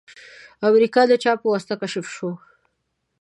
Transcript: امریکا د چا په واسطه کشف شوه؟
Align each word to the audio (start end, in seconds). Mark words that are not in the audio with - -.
امریکا 0.69 1.01
د 1.07 1.13
چا 1.23 1.33
په 1.41 1.45
واسطه 1.53 1.75
کشف 1.81 2.05
شوه؟ 2.15 2.33